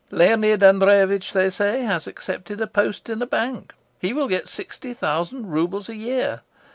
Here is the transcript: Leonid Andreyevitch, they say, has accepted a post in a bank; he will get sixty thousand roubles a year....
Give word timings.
Leonid 0.09 0.61
Andreyevitch, 0.63 1.31
they 1.31 1.51
say, 1.51 1.83
has 1.83 2.07
accepted 2.07 2.59
a 2.59 2.65
post 2.65 3.07
in 3.07 3.21
a 3.21 3.27
bank; 3.27 3.75
he 3.99 4.13
will 4.13 4.27
get 4.27 4.49
sixty 4.49 4.95
thousand 4.95 5.51
roubles 5.51 5.89
a 5.89 5.95
year.... 5.95 6.41